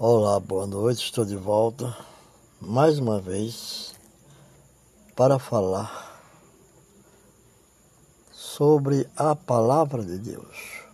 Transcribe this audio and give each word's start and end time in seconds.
Olá, 0.00 0.38
boa 0.38 0.64
noite. 0.64 1.06
Estou 1.06 1.24
de 1.24 1.34
volta 1.34 1.92
mais 2.60 3.00
uma 3.00 3.20
vez 3.20 3.96
para 5.16 5.40
falar 5.40 6.22
sobre 8.30 9.10
a 9.16 9.34
palavra 9.34 10.04
de 10.04 10.16
Deus. 10.18 10.84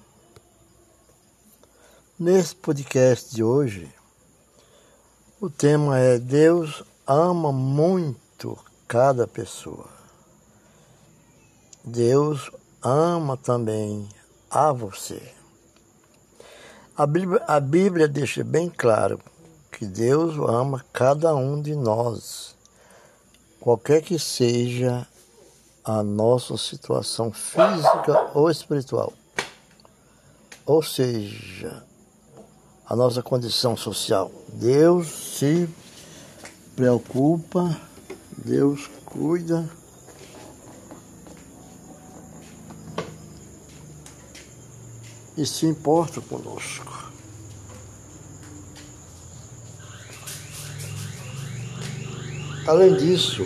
Nesse 2.19 2.57
podcast 2.57 3.35
de 3.35 3.45
hoje, 3.45 3.95
o 5.39 5.51
tema 5.51 5.99
é 5.99 6.19
Deus 6.19 6.83
ama 7.07 7.53
muito 7.53 8.57
cada 8.89 9.27
pessoa. 9.27 9.91
Deus 11.85 12.51
ama 12.83 13.37
também 13.37 14.09
a 14.49 14.73
você. 14.73 15.44
A 16.97 17.09
Bíblia, 17.09 17.43
a 17.49 17.59
Bíblia 17.59 18.07
deixa 18.07 18.45
bem 18.45 18.71
claro 18.71 19.19
que 19.73 19.85
Deus 19.85 20.37
ama 20.49 20.85
cada 20.93 21.35
um 21.35 21.61
de 21.61 21.75
nós, 21.75 22.55
qualquer 23.59 24.01
que 24.01 24.17
seja 24.17 25.05
a 25.85 26.05
nossa 26.05 26.57
situação 26.57 27.33
física 27.33 28.31
ou 28.33 28.49
espiritual. 28.49 29.13
Ou 30.65 30.85
seja, 30.85 31.83
a 32.87 32.95
nossa 32.95 33.25
condição 33.25 33.77
social. 33.77 34.31
Deus 34.53 35.09
se 35.09 35.69
preocupa, 36.77 37.77
Deus 38.39 38.89
cuida 39.05 39.69
e 45.37 45.45
se 45.45 45.67
importa 45.67 46.21
conosco. 46.21 47.13
Além 52.67 52.97
disso, 52.97 53.45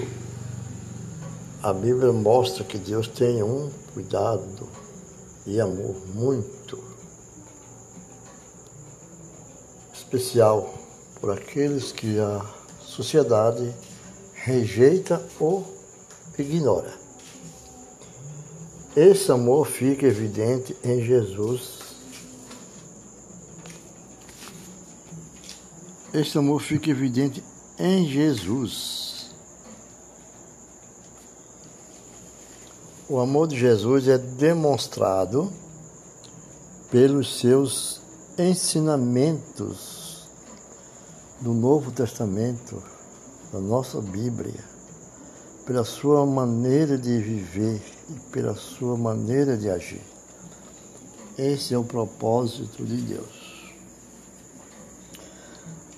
a 1.62 1.72
Bíblia 1.72 2.12
mostra 2.12 2.62
que 2.62 2.78
Deus 2.78 3.08
tem 3.08 3.42
um 3.42 3.70
cuidado 3.92 4.68
e 5.44 5.60
amor 5.60 5.96
muito 6.14 6.78
especial 9.92 10.72
por 11.20 11.32
aqueles 11.32 11.90
que 11.90 12.18
a 12.20 12.44
sociedade 12.80 13.74
rejeita 14.34 15.20
ou 15.40 15.66
ignora. 16.38 17.07
Esse 18.98 19.30
amor 19.30 19.64
fica 19.64 20.06
evidente 20.06 20.76
em 20.82 21.00
Jesus. 21.00 21.78
Esse 26.12 26.36
amor 26.36 26.60
fica 26.60 26.90
evidente 26.90 27.40
em 27.78 28.08
Jesus. 28.08 29.30
O 33.08 33.20
amor 33.20 33.46
de 33.46 33.56
Jesus 33.56 34.08
é 34.08 34.18
demonstrado 34.18 35.48
pelos 36.90 37.38
seus 37.38 38.00
ensinamentos 38.36 40.28
do 41.40 41.54
Novo 41.54 41.92
Testamento, 41.92 42.82
da 43.52 43.60
nossa 43.60 44.00
Bíblia, 44.00 44.77
pela 45.68 45.84
sua 45.84 46.24
maneira 46.24 46.96
de 46.96 47.18
viver 47.18 47.82
e 48.08 48.18
pela 48.32 48.54
sua 48.54 48.96
maneira 48.96 49.54
de 49.54 49.68
agir. 49.68 50.00
Esse 51.36 51.74
é 51.74 51.78
o 51.78 51.84
propósito 51.84 52.86
de 52.86 52.96
Deus. 52.96 53.74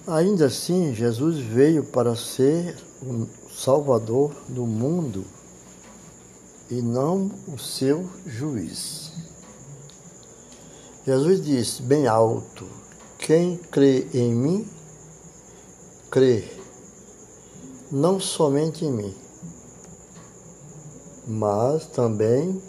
Ainda 0.08 0.46
assim, 0.46 0.92
Jesus 0.92 1.38
veio 1.38 1.84
para 1.84 2.16
ser 2.16 2.76
o 3.00 3.28
Salvador 3.48 4.34
do 4.48 4.66
mundo 4.66 5.24
e 6.68 6.82
não 6.82 7.30
o 7.46 7.56
seu 7.56 8.10
juiz. 8.26 9.12
Jesus 11.06 11.44
disse 11.44 11.80
bem 11.82 12.08
alto: 12.08 12.66
Quem 13.20 13.56
crê 13.56 14.08
em 14.12 14.34
mim, 14.34 14.68
crê 16.10 16.58
não 17.92 18.18
somente 18.18 18.84
em 18.84 18.92
mim, 18.92 19.19
mas 21.30 21.86
também 21.86 22.60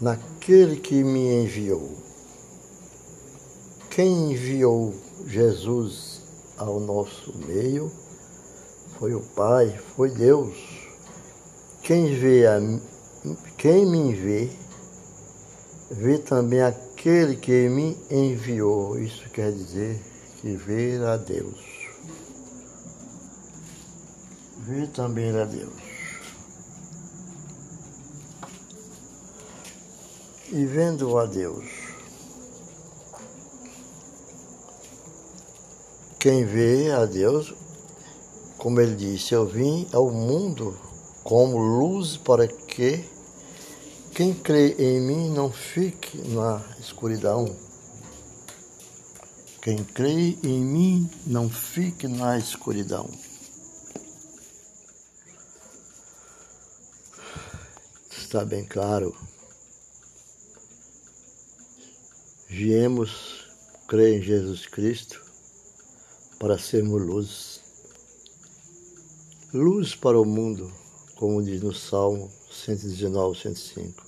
naquele 0.00 0.74
que 0.76 1.04
me 1.04 1.44
enviou. 1.44 1.96
Quem 3.88 4.32
enviou 4.32 4.92
Jesus 5.24 6.20
ao 6.56 6.80
nosso 6.80 7.32
meio 7.46 7.92
foi 8.98 9.14
o 9.14 9.20
Pai, 9.20 9.78
foi 9.94 10.10
Deus. 10.10 10.56
Quem 11.82 12.18
vê 12.18 12.44
a, 12.46 12.58
quem 13.56 13.86
me 13.86 14.12
vê, 14.14 14.50
vê 15.92 16.18
também 16.18 16.60
aquele 16.60 17.36
que 17.36 17.68
me 17.68 17.96
enviou. 18.10 18.98
Isso 18.98 19.30
quer 19.30 19.52
dizer 19.52 20.00
que 20.40 20.56
vê 20.56 20.96
a 21.04 21.16
Deus 21.16 21.77
ver 24.68 24.88
também 24.88 25.30
a 25.30 25.46
Deus. 25.46 25.72
E 30.52 30.64
vendo 30.66 31.16
a 31.16 31.24
Deus, 31.24 31.64
quem 36.20 36.44
vê 36.44 36.90
a 36.90 37.06
Deus, 37.06 37.54
como 38.58 38.78
ele 38.80 38.94
disse, 38.94 39.32
eu 39.32 39.46
vim 39.46 39.88
ao 39.90 40.10
mundo 40.10 40.76
como 41.24 41.56
luz 41.56 42.18
para 42.18 42.46
que 42.46 43.04
quem 44.14 44.34
crê 44.34 44.74
em 44.78 45.00
mim 45.00 45.30
não 45.30 45.50
fique 45.50 46.18
na 46.28 46.62
escuridão. 46.78 47.56
Quem 49.62 49.82
crê 49.82 50.36
em 50.42 50.60
mim 50.60 51.10
não 51.26 51.48
fique 51.48 52.06
na 52.06 52.36
escuridão. 52.36 53.08
Está 58.28 58.44
bem 58.44 58.62
claro. 58.62 59.16
Viemos 62.46 63.46
crer 63.88 64.18
em 64.18 64.22
Jesus 64.22 64.66
Cristo 64.66 65.24
para 66.38 66.58
sermos 66.58 67.00
luz. 67.00 67.60
Luz 69.54 69.94
para 69.94 70.20
o 70.20 70.26
mundo, 70.26 70.70
como 71.16 71.42
diz 71.42 71.62
no 71.62 71.72
Salmo 71.72 72.30
119, 72.50 73.40
105. 73.40 74.06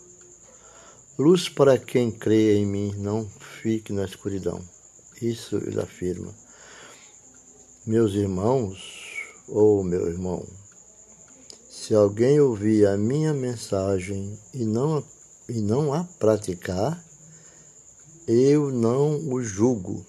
Luz 1.19 1.48
para 1.48 1.78
quem 1.78 2.10
crê 2.10 2.58
em 2.58 2.66
mim, 2.66 2.94
não 2.98 3.26
fique 3.62 3.91
na 3.91 4.04
escuridão. 4.04 4.62
Isso 5.22 5.56
ele 5.56 5.81
afirma. 5.81 6.34
Meus 7.87 8.12
irmãos, 8.12 8.78
ou 9.48 9.82
meu 9.82 10.08
irmão, 10.08 10.47
se 11.90 11.94
alguém 11.96 12.38
ouvir 12.38 12.86
a 12.86 12.96
minha 12.96 13.34
mensagem 13.34 14.38
e 14.54 14.64
não, 14.64 15.02
e 15.48 15.60
não 15.60 15.92
a 15.92 16.04
praticar, 16.04 17.04
eu 18.28 18.70
não 18.70 19.18
o 19.28 19.42
julgo, 19.42 20.06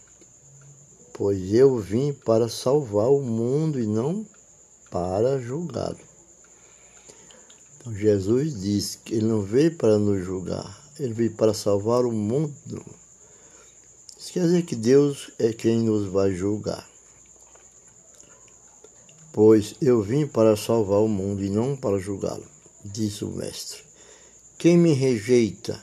pois 1.12 1.52
eu 1.52 1.80
vim 1.80 2.14
para 2.14 2.48
salvar 2.48 3.10
o 3.10 3.24
mundo 3.24 3.80
e 3.80 3.88
não 3.88 4.24
para 4.92 5.40
julgá-lo. 5.40 5.98
Então, 7.80 7.96
Jesus 7.96 8.62
disse 8.62 9.00
que 9.00 9.16
ele 9.16 9.26
não 9.26 9.42
veio 9.42 9.76
para 9.76 9.98
nos 9.98 10.24
julgar, 10.24 10.80
ele 11.00 11.16
veio 11.16 11.32
para 11.32 11.52
salvar 11.52 12.06
o 12.06 12.12
mundo. 12.12 12.86
Isso 14.20 14.32
quer 14.32 14.44
dizer 14.44 14.62
que 14.68 14.76
Deus 14.76 15.32
é 15.40 15.52
quem 15.52 15.82
nos 15.82 16.06
vai 16.12 16.32
julgar 16.32 16.88
pois 19.34 19.76
eu 19.82 20.02
vim 20.02 20.28
para 20.28 20.56
salvar 20.56 21.00
o 21.00 21.08
mundo 21.08 21.44
e 21.44 21.50
não 21.50 21.76
para 21.76 21.98
julgá-lo, 21.98 22.46
disse 22.84 23.24
o 23.24 23.30
Mestre. 23.30 23.84
Quem 24.58 24.78
me 24.78 24.94
rejeita 24.94 25.82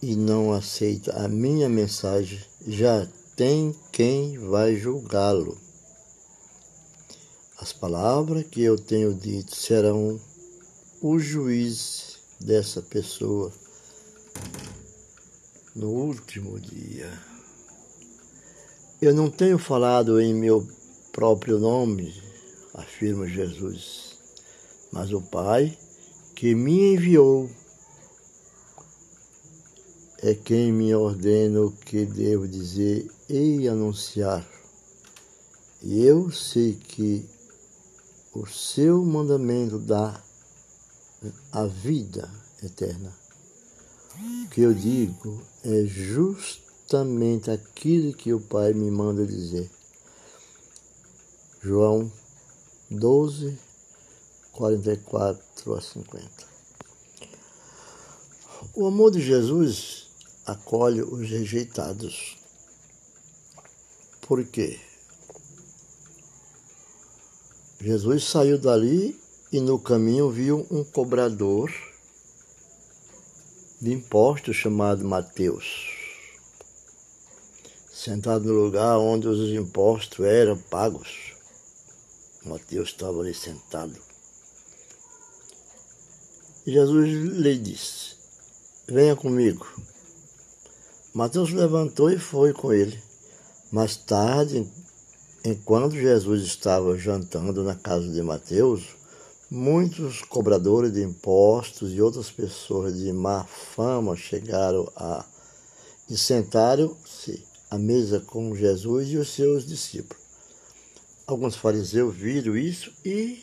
e 0.00 0.16
não 0.16 0.52
aceita 0.52 1.12
a 1.12 1.28
minha 1.28 1.68
mensagem 1.68 2.40
já 2.66 3.06
tem 3.36 3.74
quem 3.92 4.38
vai 4.38 4.76
julgá-lo. 4.76 5.56
As 7.58 7.72
palavras 7.72 8.44
que 8.50 8.62
eu 8.62 8.76
tenho 8.76 9.14
dito 9.14 9.54
serão 9.54 10.20
o 11.00 11.18
juiz 11.18 12.18
dessa 12.40 12.82
pessoa 12.82 13.52
no 15.74 15.88
último 15.88 16.58
dia. 16.58 17.10
Eu 19.00 19.14
não 19.14 19.30
tenho 19.30 19.58
falado 19.58 20.20
em 20.20 20.34
meu 20.34 20.66
próprio 21.12 21.58
nome, 21.58 22.12
afirma 22.74 23.26
Jesus. 23.26 24.16
Mas 24.92 25.12
o 25.12 25.20
Pai 25.22 25.76
que 26.34 26.54
me 26.54 26.94
enviou 26.94 27.48
é 30.18 30.34
quem 30.34 30.72
me 30.72 30.94
ordena 30.94 31.62
o 31.62 31.72
que 31.72 32.06
devo 32.06 32.46
dizer 32.46 33.10
e 33.28 33.66
anunciar. 33.68 34.46
E 35.82 36.04
eu 36.04 36.30
sei 36.30 36.74
que 36.74 37.28
o 38.32 38.46
seu 38.46 39.04
mandamento 39.04 39.78
dá 39.78 40.22
a 41.50 41.66
vida 41.66 42.30
eterna. 42.62 43.12
O 44.16 44.48
que 44.48 44.60
eu 44.60 44.72
digo 44.72 45.42
é 45.64 45.84
justamente 45.84 47.50
aquilo 47.50 48.12
que 48.12 48.32
o 48.32 48.40
Pai 48.40 48.72
me 48.72 48.90
manda 48.90 49.26
dizer. 49.26 49.70
João 51.62 52.10
12, 52.92 53.58
44 54.52 55.74
a 55.74 55.80
50. 55.80 56.28
O 58.74 58.86
amor 58.86 59.10
de 59.10 59.20
Jesus 59.20 60.08
acolhe 60.44 61.00
os 61.00 61.28
rejeitados. 61.28 62.36
Por 64.20 64.44
quê? 64.44 64.78
Jesus 67.80 68.24
saiu 68.24 68.58
dali 68.58 69.18
e 69.50 69.58
no 69.58 69.78
caminho 69.78 70.30
viu 70.30 70.66
um 70.70 70.84
cobrador 70.84 71.72
de 73.80 73.90
impostos 73.92 74.54
chamado 74.54 75.02
Mateus, 75.02 75.88
sentado 77.92 78.44
no 78.44 78.52
lugar 78.52 78.98
onde 78.98 79.26
os 79.26 79.50
impostos 79.50 80.24
eram 80.24 80.58
pagos. 80.58 81.31
Mateus 82.44 82.88
estava 82.88 83.20
ali 83.20 83.34
sentado. 83.34 83.96
E 86.66 86.72
Jesus 86.72 87.08
lhe 87.08 87.58
disse: 87.58 88.16
Venha 88.88 89.14
comigo. 89.14 89.66
Mateus 91.14 91.52
levantou 91.52 92.10
e 92.10 92.18
foi 92.18 92.52
com 92.52 92.72
ele. 92.72 93.00
Mais 93.70 93.96
tarde, 93.96 94.66
enquanto 95.44 95.92
Jesus 95.92 96.42
estava 96.42 96.96
jantando 96.96 97.62
na 97.62 97.74
casa 97.74 98.08
de 98.08 98.22
Mateus, 98.22 98.82
muitos 99.50 100.22
cobradores 100.22 100.92
de 100.92 101.02
impostos 101.02 101.92
e 101.92 102.00
outras 102.00 102.30
pessoas 102.30 102.96
de 102.96 103.12
má 103.12 103.44
fama 103.44 104.16
chegaram 104.16 104.90
a 104.96 105.24
e 106.08 106.16
sentaram-se 106.16 107.44
à 107.70 107.78
mesa 107.78 108.20
com 108.20 108.54
Jesus 108.54 109.08
e 109.08 109.16
os 109.16 109.28
seus 109.28 109.66
discípulos. 109.66 110.21
Alguns 111.26 111.56
fariseus 111.56 112.14
viram 112.14 112.56
isso 112.56 112.92
e 113.04 113.42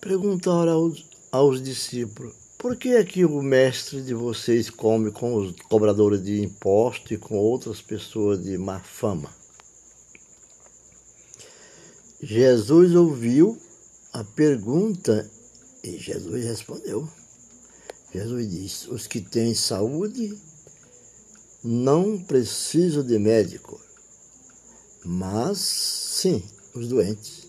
perguntaram 0.00 0.72
aos, 0.72 1.04
aos 1.32 1.62
discípulos: 1.62 2.34
por 2.58 2.76
que 2.76 2.88
é 2.88 3.04
que 3.04 3.24
o 3.24 3.40
mestre 3.40 4.02
de 4.02 4.12
vocês 4.12 4.68
come 4.68 5.12
com 5.12 5.36
os 5.36 5.54
cobradores 5.68 6.20
de 6.24 6.42
impostos 6.42 7.12
e 7.12 7.16
com 7.16 7.36
outras 7.36 7.80
pessoas 7.80 8.42
de 8.42 8.58
má 8.58 8.80
fama? 8.80 9.32
Jesus 12.20 12.96
ouviu 12.96 13.56
a 14.12 14.24
pergunta 14.24 15.30
e 15.84 15.98
Jesus 15.98 16.44
respondeu. 16.44 17.08
Jesus 18.12 18.50
disse: 18.50 18.90
Os 18.90 19.06
que 19.06 19.20
têm 19.20 19.54
saúde 19.54 20.36
não 21.62 22.18
precisam 22.18 23.04
de 23.04 23.20
médico, 23.20 23.80
mas 25.10 25.58
sim 25.58 26.42
os 26.74 26.86
doentes. 26.86 27.48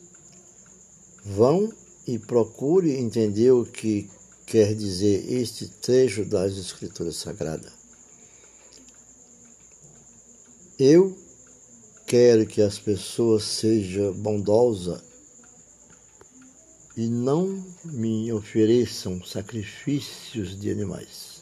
Vão 1.26 1.70
e 2.08 2.18
procure 2.18 2.96
entender 2.96 3.52
o 3.52 3.66
que 3.66 4.10
quer 4.46 4.74
dizer 4.74 5.30
este 5.30 5.68
trecho 5.68 6.24
das 6.24 6.56
Escrituras 6.56 7.18
Sagradas. 7.18 7.74
Eu 10.80 11.14
quero 12.08 12.48
que 12.48 12.62
as 12.62 12.80
pessoas 12.80 13.44
sejam 13.44 14.14
bondosas 14.14 15.02
e 16.96 17.10
não 17.10 17.62
me 17.84 18.32
ofereçam 18.32 19.22
sacrifícios 19.22 20.58
de 20.58 20.72
animais, 20.72 21.42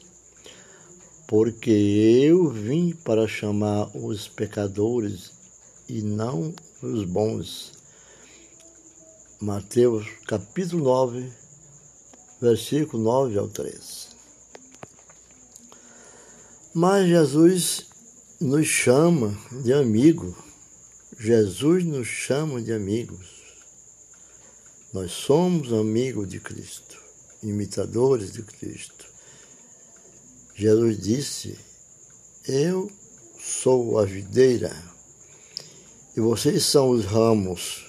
porque 1.28 1.70
eu 1.70 2.50
vim 2.50 2.92
para 3.06 3.28
chamar 3.28 3.96
os 3.96 4.28
pecadores 4.28 5.37
e 5.88 6.02
não 6.02 6.54
os 6.82 7.04
bons. 7.06 7.72
Mateus 9.40 10.08
capítulo 10.28 10.84
9, 10.84 11.32
versículo 12.42 13.04
9 13.04 13.38
ao 13.38 13.48
13. 13.48 14.08
Mas 16.74 17.08
Jesus 17.08 17.86
nos 18.40 18.68
chama 18.68 19.38
de 19.64 19.74
amigo. 19.74 20.36
Jesus 21.20 21.84
nos 21.86 22.08
chama 22.08 22.62
de 22.62 22.74
amigos. 22.74 23.38
Nós 24.94 25.12
somos 25.12 25.74
amigos 25.74 26.28
de 26.28 26.40
Cristo, 26.40 27.00
imitadores 27.44 28.32
de 28.34 28.42
Cristo. 28.42 29.06
Jesus 30.56 31.00
disse: 31.00 31.58
Eu 32.48 32.92
sou 33.40 34.00
a 34.00 34.06
videira 34.06 34.87
e 36.18 36.20
vocês 36.20 36.66
são 36.66 36.90
os 36.90 37.06
ramos. 37.06 37.86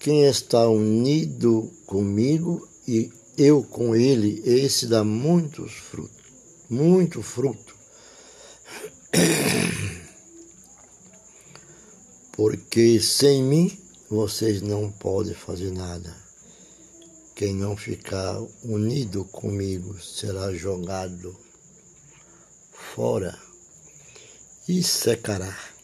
Quem 0.00 0.24
está 0.24 0.68
unido 0.68 1.72
comigo 1.86 2.68
e 2.86 3.12
eu 3.38 3.62
com 3.62 3.94
ele, 3.94 4.42
esse 4.44 4.88
dá 4.88 5.04
muitos 5.04 5.72
frutos, 5.72 6.24
muito 6.68 7.22
fruto. 7.22 7.76
Porque 12.32 13.00
sem 13.00 13.40
mim 13.40 13.78
vocês 14.10 14.60
não 14.60 14.90
podem 14.90 15.34
fazer 15.34 15.70
nada. 15.70 16.12
Quem 17.36 17.54
não 17.54 17.76
ficar 17.76 18.36
unido 18.64 19.24
comigo 19.26 19.96
será 20.00 20.52
jogado 20.52 21.36
fora 22.72 23.38
e 24.68 24.82
secará. 24.82 25.75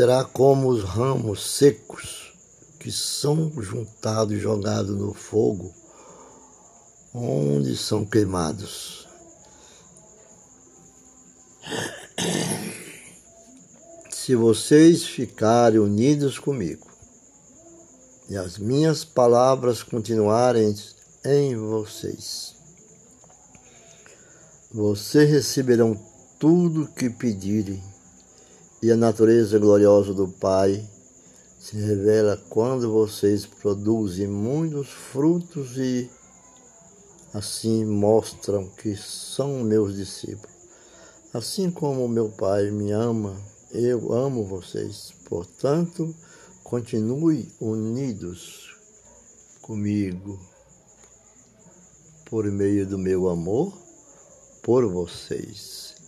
Será 0.00 0.24
como 0.24 0.70
os 0.70 0.82
ramos 0.82 1.44
secos 1.58 2.32
que 2.78 2.90
são 2.90 3.52
juntados 3.60 4.34
e 4.34 4.40
jogados 4.40 4.96
no 4.96 5.12
fogo, 5.12 5.74
onde 7.12 7.76
são 7.76 8.06
queimados. 8.06 9.06
Se 14.10 14.34
vocês 14.34 15.04
ficarem 15.04 15.78
unidos 15.78 16.38
comigo 16.38 16.86
e 18.26 18.38
as 18.38 18.56
minhas 18.56 19.04
palavras 19.04 19.82
continuarem 19.82 20.74
em 21.26 21.58
vocês, 21.58 22.54
vocês 24.72 25.28
receberão 25.28 25.94
tudo 26.38 26.88
que 26.88 27.10
pedirem 27.10 27.82
e 28.82 28.90
a 28.90 28.96
natureza 28.96 29.58
gloriosa 29.58 30.14
do 30.14 30.26
Pai 30.26 30.88
se 31.58 31.76
revela 31.76 32.42
quando 32.48 32.90
vocês 32.90 33.44
produzem 33.44 34.26
muitos 34.26 34.88
frutos 34.88 35.76
e 35.76 36.10
assim 37.34 37.84
mostram 37.84 38.66
que 38.68 38.96
são 38.96 39.62
meus 39.62 39.94
discípulos. 39.94 40.56
Assim 41.34 41.70
como 41.70 42.08
meu 42.08 42.30
Pai 42.30 42.70
me 42.70 42.90
ama, 42.90 43.36
eu 43.70 44.12
amo 44.12 44.46
vocês. 44.46 45.12
Portanto, 45.28 46.14
continue 46.64 47.52
unidos 47.60 48.74
comigo 49.60 50.40
por 52.24 52.46
meio 52.46 52.86
do 52.86 52.96
meu 52.96 53.28
amor 53.28 53.76
por 54.62 54.86
vocês. 54.90 55.99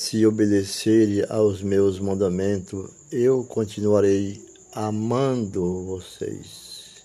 Se 0.00 0.24
obedecerem 0.24 1.24
aos 1.28 1.60
meus 1.60 1.98
mandamentos, 1.98 2.88
eu 3.10 3.42
continuarei 3.42 4.40
amando 4.72 5.86
vocês, 5.86 7.02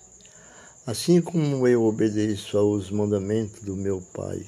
assim 0.86 1.20
como 1.20 1.68
eu 1.68 1.84
obedeço 1.86 2.56
aos 2.56 2.92
mandamentos 2.92 3.64
do 3.64 3.76
meu 3.76 4.00
Pai, 4.14 4.46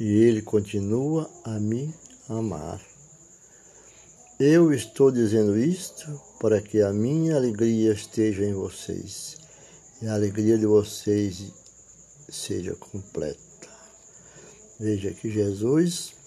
e 0.00 0.04
Ele 0.04 0.42
continua 0.42 1.30
a 1.44 1.60
me 1.60 1.94
amar. 2.28 2.80
Eu 4.40 4.74
estou 4.74 5.12
dizendo 5.12 5.56
isto 5.56 6.20
para 6.40 6.60
que 6.60 6.82
a 6.82 6.92
minha 6.92 7.36
alegria 7.36 7.92
esteja 7.92 8.44
em 8.44 8.52
vocês 8.52 9.36
e 10.02 10.08
a 10.08 10.14
alegria 10.14 10.58
de 10.58 10.66
vocês 10.66 11.52
seja 12.28 12.74
completa. 12.74 13.38
Veja 14.80 15.12
que 15.12 15.30
Jesus 15.30 16.18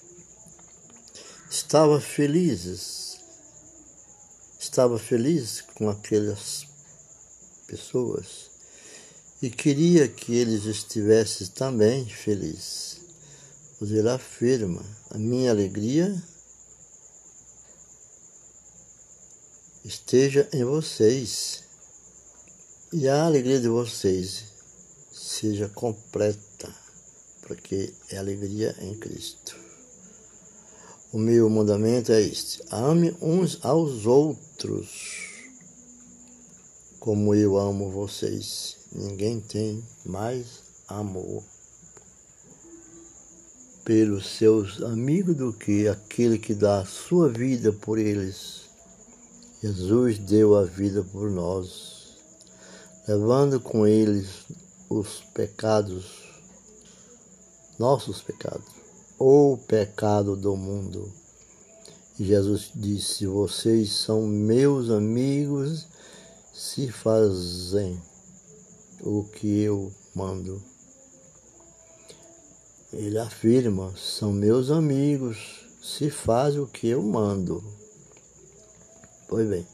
estava 1.53 2.01
feliz 2.01 3.19
estava 4.59 4.97
feliz 4.97 5.61
com 5.75 5.87
aquelas 5.87 6.65
pessoas 7.67 8.49
e 9.39 9.51
queria 9.51 10.07
que 10.07 10.33
eles 10.33 10.65
estivessem 10.65 11.45
também 11.47 12.07
felizes. 12.07 13.01
Pois 13.77 13.91
ele 13.91 14.09
afirma: 14.09 14.83
a 15.11 15.17
minha 15.19 15.51
alegria 15.51 16.23
esteja 19.85 20.49
em 20.51 20.63
vocês 20.63 21.61
e 22.91 23.07
a 23.07 23.25
alegria 23.25 23.59
de 23.59 23.67
vocês 23.67 24.45
seja 25.11 25.69
completa, 25.69 26.73
porque 27.43 27.93
é 28.09 28.17
alegria 28.17 28.75
em 28.79 28.97
Cristo. 28.97 29.72
O 31.13 31.17
meu 31.19 31.47
mandamento 31.47 32.11
é 32.11 32.19
este: 32.19 32.63
ame 32.71 33.15
uns 33.21 33.59
aos 33.63 34.07
outros 34.07 35.31
como 36.99 37.35
eu 37.35 37.55
amo 37.55 37.91
vocês. 37.91 38.77
Ninguém 38.91 39.39
tem 39.39 39.83
mais 40.03 40.63
amor 40.87 41.43
pelos 43.85 44.25
seus 44.25 44.81
amigos 44.81 45.35
do 45.35 45.53
que 45.53 45.87
aquele 45.87 46.39
que 46.39 46.55
dá 46.55 46.79
a 46.79 46.85
sua 46.85 47.29
vida 47.29 47.71
por 47.71 47.99
eles. 47.99 48.61
Jesus 49.61 50.17
deu 50.17 50.55
a 50.57 50.63
vida 50.63 51.03
por 51.03 51.29
nós, 51.29 52.17
levando 53.07 53.59
com 53.59 53.85
eles 53.85 54.29
os 54.89 55.23
pecados, 55.31 56.05
nossos 57.77 58.19
pecados, 58.19 58.72
o 59.25 59.57
pecado 59.57 60.35
do 60.35 60.53
mundo. 60.57 61.09
E 62.19 62.25
Jesus 62.25 62.71
disse: 62.75 63.25
Vocês 63.25 63.93
são 63.93 64.27
meus 64.27 64.89
amigos 64.89 65.87
se 66.53 66.91
fazem 66.91 67.97
o 68.99 69.23
que 69.23 69.61
eu 69.61 69.93
mando. 70.13 70.61
Ele 72.91 73.17
afirma: 73.17 73.93
são 73.95 74.33
meus 74.33 74.69
amigos, 74.69 75.67
se 75.81 76.09
faz 76.09 76.57
o 76.57 76.67
que 76.67 76.89
eu 76.89 77.01
mando. 77.01 77.63
Pois 79.29 79.47
bem, 79.47 79.65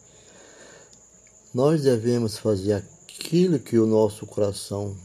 nós 1.55 1.81
devemos 1.81 2.37
fazer 2.37 2.73
aquilo 2.73 3.57
que 3.57 3.79
o 3.79 3.87
nosso 3.87 4.27
coração 4.27 4.95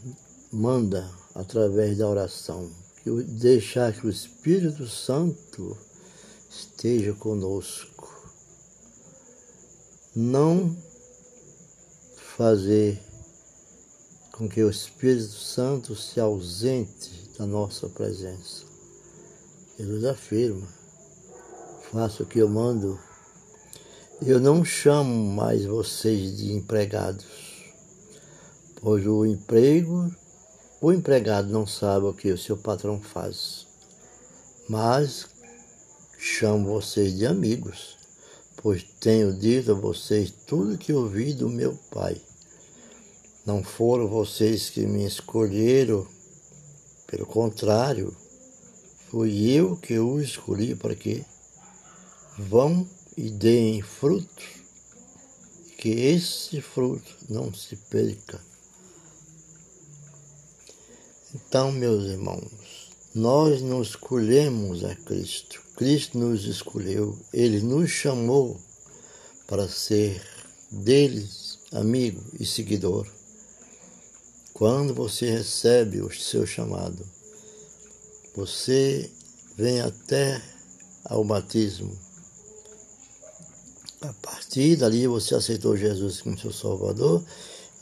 manda 0.53 1.09
através 1.33 1.97
da 1.97 2.07
oração, 2.07 2.69
deixar 3.05 3.93
que 3.93 4.07
o 4.07 4.09
Espírito 4.09 4.87
Santo 4.87 5.77
esteja 6.49 7.13
conosco. 7.13 8.13
Não 10.15 10.75
fazer 12.37 13.01
com 14.31 14.49
que 14.49 14.63
o 14.63 14.69
Espírito 14.69 15.33
Santo 15.33 15.95
se 15.95 16.19
ausente 16.19 17.29
da 17.37 17.45
nossa 17.45 17.87
presença. 17.87 18.65
Jesus 19.77 20.03
afirma: 20.05 20.67
faça 21.91 22.23
o 22.23 22.25
que 22.25 22.39
eu 22.39 22.49
mando. 22.49 22.99
Eu 24.21 24.39
não 24.39 24.63
chamo 24.63 25.13
mais 25.33 25.65
vocês 25.65 26.37
de 26.37 26.53
empregados, 26.53 27.25
pois 28.81 29.05
o 29.05 29.25
emprego, 29.25 30.09
o 30.81 30.91
empregado 30.91 31.49
não 31.49 31.65
sabe 31.65 32.05
o 32.05 32.13
que 32.13 32.31
o 32.31 32.37
seu 32.37 32.57
patrão 32.57 33.01
faz, 33.01 33.67
mas 34.67 35.27
chamo 36.17 36.73
vocês 36.73 37.15
de 37.15 37.25
amigos 37.25 37.95
pois 38.65 38.83
tenho 38.99 39.31
dito 39.31 39.73
a 39.73 39.75
vocês 39.75 40.33
tudo 40.47 40.75
que 40.75 40.91
ouvi 40.91 41.33
do 41.33 41.47
meu 41.47 41.77
Pai. 41.91 42.19
Não 43.45 43.63
foram 43.63 44.07
vocês 44.07 44.71
que 44.71 44.87
me 44.87 45.05
escolheram, 45.05 46.07
pelo 47.05 47.27
contrário, 47.27 48.11
fui 49.07 49.51
eu 49.51 49.77
que 49.77 49.99
os 49.99 50.23
escolhi 50.23 50.73
para 50.73 50.95
que 50.95 51.23
vão 52.39 52.89
e 53.15 53.29
deem 53.29 53.83
frutos, 53.83 54.45
que 55.77 55.89
esse 55.89 56.59
fruto 56.59 57.15
não 57.29 57.53
se 57.53 57.75
perca. 57.75 58.41
Então, 61.35 61.69
meus 61.69 62.05
irmãos, 62.05 62.49
nós 63.13 63.61
não 63.61 63.81
escolhemos 63.81 64.85
a 64.85 64.95
Cristo, 64.95 65.61
Cristo 65.75 66.17
nos 66.17 66.45
escolheu, 66.45 67.19
ele 67.33 67.59
nos 67.59 67.89
chamou 67.89 68.57
para 69.45 69.67
ser 69.67 70.23
deles 70.71 71.59
amigo 71.73 72.23
e 72.39 72.45
seguidor. 72.45 73.05
Quando 74.53 74.93
você 74.93 75.29
recebe 75.29 75.99
o 75.99 76.09
seu 76.09 76.45
chamado, 76.47 77.05
você 78.33 79.11
vem 79.57 79.81
até 79.81 80.41
ao 81.03 81.25
batismo. 81.25 81.99
A 83.99 84.13
partir 84.13 84.77
dali 84.77 85.05
você 85.05 85.35
aceitou 85.35 85.75
Jesus 85.75 86.21
como 86.21 86.39
seu 86.39 86.53
Salvador 86.53 87.21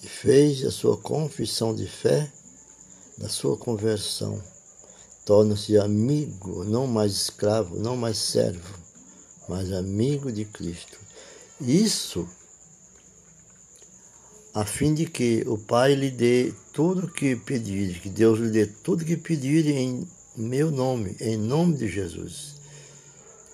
e 0.01 0.07
fez 0.07 0.65
a 0.65 0.71
sua 0.71 0.97
confissão 0.97 1.75
de 1.75 1.85
fé 1.85 2.31
da 3.17 3.29
sua 3.29 3.57
conversão 3.57 4.41
torna-se 5.25 5.77
amigo, 5.77 6.63
não 6.63 6.85
mais 6.85 7.13
escravo, 7.13 7.79
não 7.79 7.95
mais 7.95 8.17
servo, 8.17 8.77
mas 9.47 9.71
amigo 9.71 10.31
de 10.31 10.45
Cristo. 10.45 10.99
Isso 11.61 12.27
a 14.53 14.65
fim 14.65 14.93
de 14.93 15.07
que 15.07 15.43
o 15.47 15.57
Pai 15.57 15.95
lhe 15.95 16.11
dê 16.11 16.53
tudo 16.71 17.07
o 17.07 17.11
que 17.11 17.35
pedir, 17.35 17.99
que 17.99 18.09
Deus 18.09 18.39
lhe 18.39 18.49
dê 18.49 18.67
tudo 18.67 19.01
o 19.01 19.05
que 19.05 19.17
pedir 19.17 19.65
em 19.67 20.07
meu 20.35 20.69
nome, 20.69 21.15
em 21.19 21.37
nome 21.37 21.75
de 21.75 21.87
Jesus. 21.87 22.55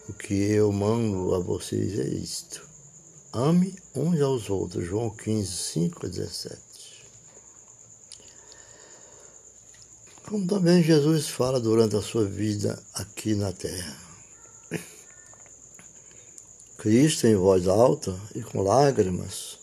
O 0.10 0.14
que 0.14 0.34
eu 0.34 0.72
mando 0.72 1.36
a 1.36 1.40
vocês 1.40 1.98
é 2.00 2.08
isto. 2.08 2.68
Ame 3.32 3.76
uns 3.96 4.20
aos 4.20 4.50
outros. 4.50 4.86
João 4.86 5.10
15, 5.10 5.46
5 5.46 6.06
a 6.06 6.10
17. 6.10 6.69
Como 10.30 10.46
também 10.46 10.84
Jesus 10.84 11.28
fala 11.28 11.60
durante 11.60 11.96
a 11.96 12.04
sua 12.04 12.24
vida 12.24 12.80
aqui 12.94 13.34
na 13.34 13.52
terra. 13.52 13.98
Cristo, 16.78 17.26
em 17.26 17.36
voz 17.36 17.68
alta 17.68 18.16
e 18.36 18.44
com 18.44 18.62
lágrimas, 18.62 19.58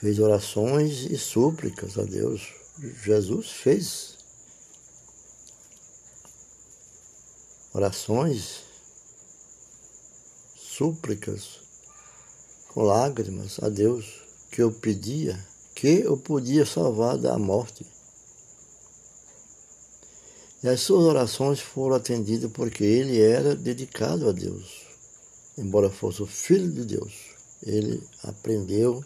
fez 0.00 0.18
orações 0.18 1.02
e 1.08 1.16
súplicas 1.16 1.96
a 1.96 2.02
Deus. 2.02 2.52
Jesus 3.04 3.52
fez 3.52 4.18
orações, 7.72 8.64
súplicas, 10.56 11.60
com 12.74 12.82
lágrimas 12.82 13.60
a 13.62 13.68
Deus, 13.68 14.22
que 14.50 14.60
eu 14.60 14.72
pedia, 14.72 15.38
que 15.72 16.00
eu 16.00 16.16
podia 16.16 16.66
salvar 16.66 17.16
da 17.16 17.38
morte. 17.38 17.91
E 20.62 20.68
as 20.68 20.80
suas 20.80 21.04
orações 21.04 21.58
foram 21.60 21.96
atendidas 21.96 22.50
porque 22.52 22.84
ele 22.84 23.20
era 23.20 23.56
dedicado 23.56 24.28
a 24.28 24.32
Deus. 24.32 24.86
Embora 25.58 25.90
fosse 25.90 26.22
o 26.22 26.26
Filho 26.26 26.70
de 26.70 26.84
Deus, 26.84 27.12
ele 27.64 28.00
aprendeu 28.22 29.04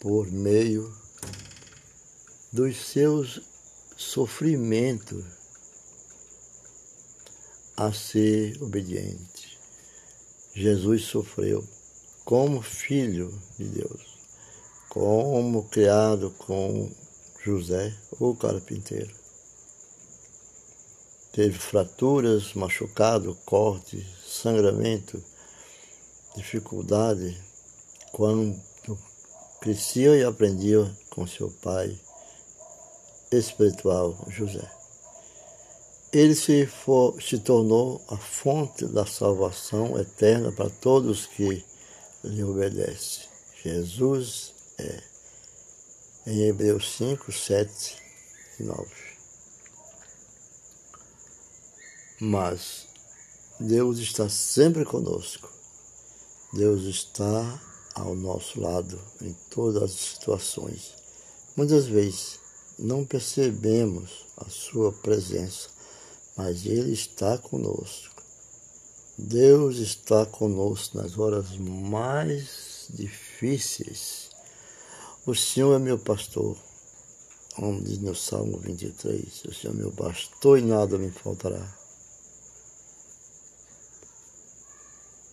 por 0.00 0.28
meio 0.32 0.92
dos 2.52 2.76
seus 2.88 3.40
sofrimentos 3.96 5.24
a 7.76 7.92
ser 7.92 8.60
obediente. 8.60 9.56
Jesus 10.54 11.02
sofreu 11.04 11.64
como 12.24 12.60
filho 12.62 13.32
de 13.56 13.68
Deus, 13.68 14.18
como 14.88 15.68
criado 15.68 16.34
com 16.36 16.90
José, 17.44 17.96
o 18.18 18.34
carpinteiro 18.34 19.17
teve 21.38 21.56
fraturas, 21.56 22.52
machucado, 22.54 23.38
corte, 23.46 24.04
sangramento, 24.26 25.22
dificuldade, 26.34 27.40
quando 28.10 28.60
crescia 29.60 30.16
e 30.16 30.24
aprendia 30.24 30.92
com 31.08 31.28
seu 31.28 31.48
pai 31.62 31.96
espiritual, 33.30 34.18
José. 34.26 34.68
Ele 36.12 36.34
se, 36.34 36.66
for, 36.66 37.22
se 37.22 37.38
tornou 37.38 38.02
a 38.08 38.16
fonte 38.16 38.84
da 38.86 39.06
salvação 39.06 39.96
eterna 39.96 40.50
para 40.50 40.68
todos 40.68 41.26
que 41.26 41.64
lhe 42.24 42.42
obedecem. 42.42 43.28
Jesus 43.62 44.52
é. 44.76 45.02
Em 46.26 46.48
Hebreus 46.48 46.96
5, 46.96 47.30
7 47.30 47.96
e 48.58 48.64
9. 48.64 49.17
Mas 52.20 52.88
Deus 53.60 53.98
está 53.98 54.28
sempre 54.28 54.84
conosco. 54.84 55.48
Deus 56.52 56.82
está 56.82 57.62
ao 57.94 58.16
nosso 58.16 58.60
lado 58.60 58.98
em 59.22 59.32
todas 59.48 59.84
as 59.84 59.92
situações. 59.92 60.94
Muitas 61.56 61.86
vezes 61.86 62.40
não 62.76 63.04
percebemos 63.04 64.26
a 64.36 64.50
sua 64.50 64.92
presença, 64.92 65.68
mas 66.36 66.66
ele 66.66 66.92
está 66.92 67.38
conosco. 67.38 68.20
Deus 69.16 69.76
está 69.76 70.26
conosco 70.26 70.98
nas 70.98 71.16
horas 71.16 71.56
mais 71.56 72.88
difíceis. 72.90 74.30
O 75.24 75.36
Senhor 75.36 75.74
é 75.76 75.78
meu 75.78 75.98
pastor. 75.98 76.56
Como 77.54 77.80
diz 77.80 77.98
no 77.98 78.14
Salmo 78.14 78.58
23, 78.58 79.44
o 79.44 79.54
Senhor 79.54 79.74
é 79.74 79.78
meu 79.78 79.92
pastor 79.92 80.58
e 80.58 80.62
nada 80.62 80.98
me 80.98 81.10
faltará. 81.10 81.77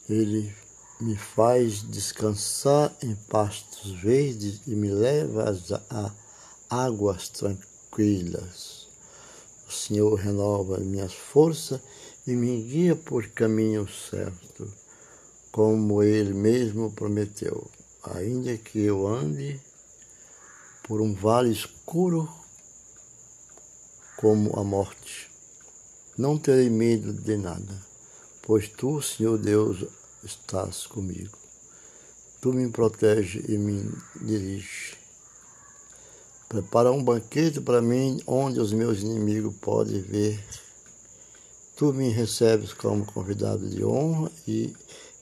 Ele 0.08 0.56
me 1.02 1.18
faz 1.18 1.82
descansar 1.82 2.96
em 3.02 3.16
pastos 3.28 3.92
verdes 4.00 4.62
e 4.68 4.76
me 4.76 4.90
leva 4.92 5.52
a 5.90 6.12
águas 6.70 7.28
tranquilas. 7.30 8.88
O 9.68 9.72
Senhor 9.72 10.14
renova 10.14 10.78
minhas 10.78 11.12
forças 11.12 11.82
e 12.28 12.34
me 12.34 12.62
guia 12.62 12.96
por 12.96 13.28
caminho 13.30 13.90
certo, 13.90 14.72
como 15.52 16.04
Ele 16.04 16.36
mesmo 16.36 16.92
prometeu. 16.92 17.68
Ainda 18.04 18.56
que 18.58 18.80
eu 18.80 19.08
ande 19.08 19.60
por 20.84 21.02
um 21.02 21.16
vale 21.16 21.52
escuro 21.52 22.30
como 24.18 24.58
a 24.60 24.64
morte, 24.64 25.32
não 26.16 26.38
terei 26.38 26.70
medo 26.70 27.12
de 27.12 27.36
nada 27.38 27.95
pois 28.46 28.70
tu, 28.70 29.02
Senhor 29.02 29.40
Deus, 29.40 29.86
estás 30.24 30.86
comigo. 30.86 31.36
Tu 32.40 32.54
me 32.54 32.70
protege 32.70 33.44
e 33.50 33.58
me 33.58 33.92
dirige. 34.22 34.96
Prepara 36.48 36.92
um 36.92 37.04
banquete 37.04 37.60
para 37.60 37.82
mim 37.82 38.22
onde 38.28 38.60
os 38.60 38.72
meus 38.72 39.02
inimigos 39.02 39.56
podem 39.56 40.00
ver. 40.00 40.46
Tu 41.76 41.92
me 41.92 42.10
recebes 42.10 42.72
como 42.72 43.04
convidado 43.04 43.68
de 43.68 43.84
honra 43.84 44.32
e 44.48 44.72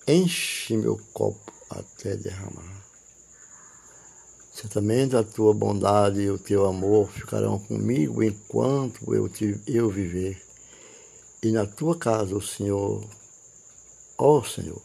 enche 0.05 0.75
meu 0.75 0.99
copo 1.13 1.51
até 1.69 2.17
derramar. 2.17 2.83
Certamente 4.53 5.15
a 5.15 5.23
tua 5.23 5.53
bondade 5.53 6.21
e 6.21 6.29
o 6.29 6.37
teu 6.37 6.65
amor 6.65 7.09
ficarão 7.09 7.57
comigo 7.57 8.21
enquanto 8.21 9.15
eu, 9.15 9.29
te, 9.29 9.59
eu 9.65 9.89
viver 9.89 10.39
e 11.43 11.51
na 11.51 11.65
tua 11.65 11.97
casa, 11.97 12.33
o 12.33 12.41
Senhor, 12.41 13.05
ó 14.17 14.41
Senhor, 14.41 14.81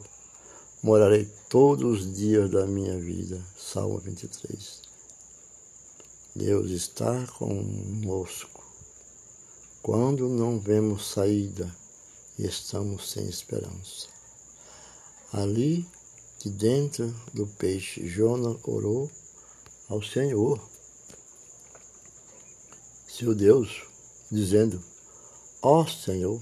morarei 0.83 1.25
todos 1.49 2.01
os 2.01 2.17
dias 2.17 2.51
da 2.51 2.67
minha 2.67 2.99
vida. 2.99 3.41
Salmo 3.57 3.99
23. 3.99 4.83
Deus 6.35 6.71
está 6.73 7.25
conosco 7.39 8.65
quando 9.81 10.29
não 10.29 10.59
vemos 10.59 11.13
saída 11.13 11.73
e 12.37 12.45
estamos 12.45 13.09
sem 13.13 13.29
esperança. 13.29 14.09
Ali, 15.33 15.87
de 16.41 16.51
dentro 16.51 17.15
do 17.33 17.47
peixe, 17.47 18.09
Jonas 18.09 18.57
orou 18.65 19.09
ao 19.89 20.03
Senhor, 20.03 20.61
seu 23.07 23.33
Deus, 23.33 23.85
dizendo: 24.29 24.83
Ó 25.61 25.85
Senhor, 25.85 26.41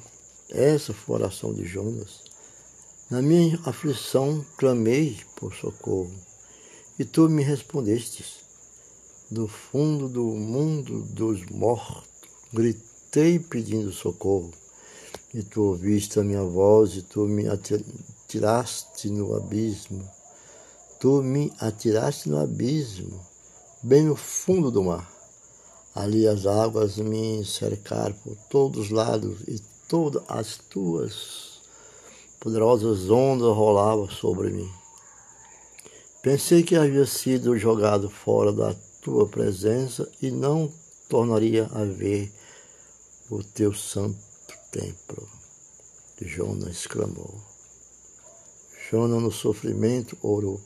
essa 0.50 0.92
foi 0.92 1.14
a 1.14 1.18
oração 1.20 1.54
de 1.54 1.64
Jonas. 1.64 2.20
Na 3.10 3.22
minha 3.22 3.58
aflição 3.64 4.44
clamei 4.58 5.18
por 5.36 5.54
socorro, 5.54 6.12
e 6.98 7.04
tu 7.04 7.26
me 7.26 7.42
respondestes. 7.42 8.44
Do 9.30 9.48
fundo 9.48 10.06
do 10.06 10.22
mundo 10.22 11.00
dos 11.00 11.46
mortos, 11.46 12.04
gritei 12.52 13.38
pedindo 13.38 13.90
socorro, 13.90 14.50
e 15.32 15.42
tu 15.42 15.62
ouviste 15.62 16.20
a 16.20 16.22
minha 16.22 16.42
voz, 16.42 16.94
e 16.96 17.02
tu 17.02 17.20
me 17.20 17.48
atiraste 17.48 19.08
no 19.08 19.34
abismo. 19.34 20.06
Tu 21.00 21.22
me 21.22 21.50
atiraste 21.58 22.28
no 22.28 22.38
abismo, 22.38 23.18
bem 23.82 24.04
no 24.04 24.14
fundo 24.14 24.70
do 24.70 24.82
mar 24.82 25.15
Ali 25.96 26.28
as 26.28 26.44
águas 26.44 26.98
me 26.98 27.42
cercaram 27.42 28.14
por 28.22 28.36
todos 28.50 28.84
os 28.84 28.90
lados 28.90 29.40
e 29.48 29.58
todas 29.88 30.22
as 30.28 30.58
tuas 30.58 31.62
poderosas 32.38 33.08
ondas 33.08 33.56
rolavam 33.56 34.06
sobre 34.10 34.50
mim. 34.50 34.70
Pensei 36.22 36.62
que 36.62 36.76
havia 36.76 37.06
sido 37.06 37.56
jogado 37.56 38.10
fora 38.10 38.52
da 38.52 38.74
tua 39.00 39.26
presença 39.26 40.06
e 40.20 40.30
não 40.30 40.70
tornaria 41.08 41.66
a 41.72 41.84
ver 41.84 42.30
o 43.30 43.42
teu 43.42 43.72
santo 43.72 44.18
templo. 44.70 45.26
Jonas 46.20 46.76
exclamou. 46.76 47.40
Jonas 48.90 49.22
no 49.22 49.32
sofrimento 49.32 50.14
orou. 50.20 50.60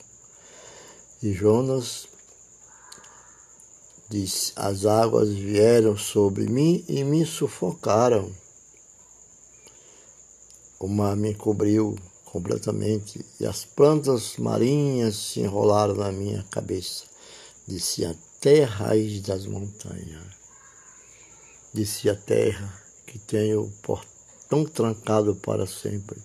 E 1.22 1.32
Jonas 1.32 2.08
Disse: 4.10 4.52
As 4.56 4.86
águas 4.86 5.28
vieram 5.28 5.96
sobre 5.96 6.48
mim 6.48 6.84
e 6.88 7.04
me 7.04 7.24
sufocaram. 7.24 8.28
O 10.80 10.88
mar 10.88 11.14
me 11.14 11.32
cobriu 11.32 11.96
completamente 12.24 13.24
e 13.38 13.46
as 13.46 13.64
plantas 13.64 14.36
marinhas 14.36 15.14
se 15.14 15.38
enrolaram 15.38 15.94
na 15.94 16.10
minha 16.10 16.44
cabeça. 16.50 17.04
Disse 17.68 18.04
até 18.04 18.64
a 18.64 18.66
raiz 18.66 19.22
das 19.22 19.46
montanhas. 19.46 20.26
Disse 21.72 22.10
a 22.10 22.16
terra 22.16 22.82
que 23.06 23.16
tenho 23.16 23.62
o 23.62 23.70
portão 23.80 24.64
trancado 24.64 25.36
para 25.36 25.68
sempre. 25.68 26.20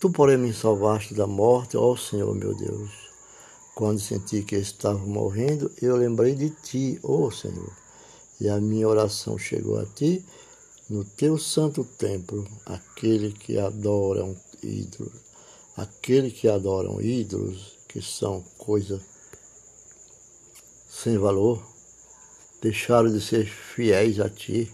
Tu, 0.00 0.10
porém, 0.10 0.38
me 0.38 0.52
salvaste 0.52 1.14
da 1.14 1.28
morte, 1.28 1.76
ó 1.76 1.96
Senhor 1.96 2.34
meu 2.34 2.52
Deus. 2.52 3.11
Quando 3.74 4.00
senti 4.00 4.42
que 4.42 4.56
estava 4.56 4.98
morrendo, 4.98 5.70
eu 5.80 5.96
lembrei 5.96 6.34
de 6.34 6.50
ti, 6.50 7.00
ó 7.02 7.26
oh 7.26 7.30
Senhor, 7.30 7.72
e 8.40 8.48
a 8.48 8.60
minha 8.60 8.86
oração 8.86 9.38
chegou 9.38 9.78
a 9.78 9.86
ti 9.86 10.24
no 10.90 11.04
teu 11.04 11.38
santo 11.38 11.82
templo, 11.82 12.46
aquele 12.66 13.32
que 13.32 13.58
adoram 13.58 14.36
ídolos, 14.62 15.12
aquele 15.76 16.30
que 16.30 16.48
adoram 16.48 17.00
ídolos, 17.00 17.78
que 17.88 18.02
são 18.02 18.44
coisas 18.58 19.00
sem 20.90 21.16
valor, 21.16 21.62
deixaram 22.60 23.10
de 23.10 23.20
ser 23.20 23.46
fiéis 23.46 24.20
a 24.20 24.28
ti. 24.28 24.70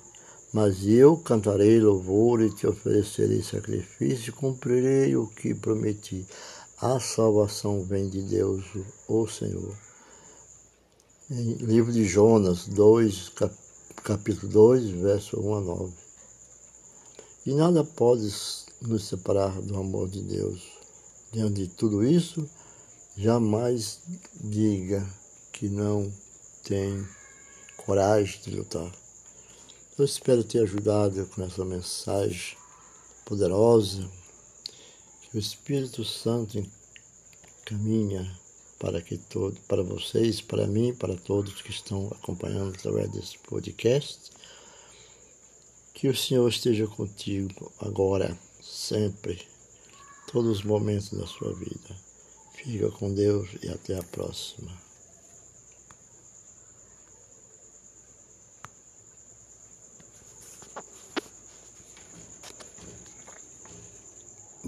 Mas 0.53 0.87
eu 0.87 1.17
cantarei 1.19 1.79
louvor 1.79 2.41
e 2.41 2.51
te 2.51 2.67
oferecerei 2.67 3.43
sacrifício 3.43 4.31
e 4.31 4.33
cumprirei 4.33 5.15
o 5.15 5.27
que 5.27 5.55
prometi. 5.55 6.27
A 6.81 7.01
salvação 7.01 7.83
vem 7.83 8.09
de 8.09 8.23
Deus, 8.23 8.65
o 9.09 9.27
Senhor. 9.27 9.77
Em 11.29 11.55
livro 11.55 11.93
de 11.93 12.05
Jonas 12.05 12.69
2, 12.69 13.33
capítulo 14.05 14.53
2, 14.53 14.91
verso 14.91 15.41
1 15.41 15.55
a 15.57 15.61
9. 15.61 15.93
E 17.47 17.53
nada 17.53 17.83
pode 17.83 18.33
nos 18.83 19.09
separar 19.09 19.61
do 19.61 19.77
amor 19.77 20.09
de 20.09 20.23
Deus. 20.23 20.63
Diante 21.33 21.63
de 21.63 21.67
tudo 21.67 22.07
isso, 22.07 22.49
jamais 23.17 23.99
diga 24.41 25.05
que 25.53 25.69
não 25.69 26.09
tem 26.63 27.05
coragem 27.77 28.41
de 28.43 28.55
lutar. 28.55 28.93
Eu 29.99 30.05
espero 30.05 30.45
ter 30.45 30.61
ajudado 30.61 31.27
com 31.35 31.43
essa 31.43 31.65
mensagem 31.65 32.57
poderosa 33.25 34.09
o 35.39 35.41
Espírito 35.41 36.05
Santo 36.05 36.67
caminha 37.65 38.29
para 38.77 39.01
que 39.01 39.17
todo, 39.17 39.57
para 39.69 39.85
vocês, 39.85 40.41
para 40.41 40.67
mim, 40.67 40.93
para 40.93 41.15
todos 41.15 41.63
que 41.63 41.71
estão 41.71 42.09
acompanhando 42.09 42.75
através 42.75 43.09
desse 43.13 43.39
podcast. 43.39 44.33
Que 45.95 46.09
o 46.09 46.17
Senhor 46.17 46.49
esteja 46.49 46.89
contigo 46.89 47.71
agora, 47.79 48.37
sempre, 48.61 49.47
todos 50.33 50.59
os 50.59 50.65
momentos 50.65 51.17
da 51.17 51.27
sua 51.29 51.55
vida. 51.55 51.97
Fica 52.55 52.91
com 52.91 53.15
Deus 53.15 53.49
e 53.63 53.69
até 53.69 53.97
a 53.97 54.03
próxima. 54.03 54.88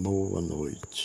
Boa 0.03 0.41
noite. 0.41 0.99